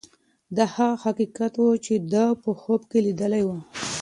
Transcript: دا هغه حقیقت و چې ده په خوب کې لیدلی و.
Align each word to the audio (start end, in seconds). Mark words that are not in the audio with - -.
دا 0.55 0.65
هغه 0.75 0.97
حقیقت 1.03 1.53
و 1.59 1.65
چې 1.85 1.93
ده 2.11 2.25
په 2.43 2.51
خوب 2.61 2.81
کې 2.89 2.99
لیدلی 3.05 3.43
و. 3.45 3.49